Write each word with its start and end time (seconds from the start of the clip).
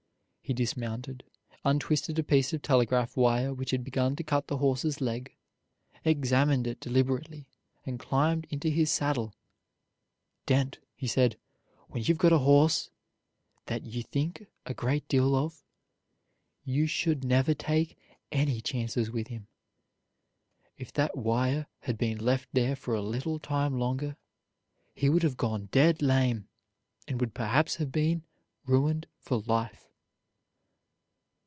He 0.43 0.53
dismounted, 0.53 1.23
untwisted 1.63 2.19
a 2.19 2.23
piece 2.23 2.51
of 2.51 2.61
telegraph 2.61 3.15
wire 3.15 3.53
which 3.53 3.71
had 3.71 3.85
begun 3.85 4.17
to 4.17 4.23
cut 4.25 4.47
the 4.47 4.57
horse's 4.57 4.99
leg, 4.99 5.33
examined 6.03 6.67
it 6.67 6.81
deliberately, 6.81 7.47
and 7.85 7.97
climbed 7.97 8.45
into 8.49 8.67
his 8.67 8.91
saddle. 8.91 9.33
"Dent," 10.45 10.79
said 11.07 11.33
he, 11.33 11.39
"when 11.87 12.03
you've 12.03 12.17
got 12.17 12.33
a 12.33 12.39
horse 12.39 12.89
that 13.67 13.83
you 13.85 14.03
think 14.03 14.47
a 14.65 14.73
great 14.73 15.07
deal 15.07 15.37
of, 15.37 15.63
you 16.65 16.85
should 16.85 17.23
never 17.23 17.53
take 17.53 17.97
any 18.29 18.59
chances 18.59 19.09
with 19.09 19.27
him. 19.27 19.47
If 20.77 20.91
that 20.91 21.15
wire 21.17 21.65
had 21.83 21.97
been 21.97 22.17
left 22.17 22.49
there 22.51 22.75
for 22.75 22.93
a 22.93 23.01
little 23.01 23.39
time 23.39 23.79
longer 23.79 24.17
he 24.93 25.07
would 25.07 25.23
have 25.23 25.37
gone 25.37 25.67
dead 25.71 26.01
lame, 26.01 26.49
and 27.07 27.21
would 27.21 27.33
perhaps 27.33 27.77
have 27.77 27.93
been 27.93 28.23
ruined 28.65 29.07
for 29.17 29.39
life." 29.39 29.87